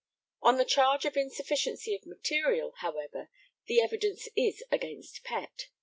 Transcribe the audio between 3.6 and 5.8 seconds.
the evidence is against Pett.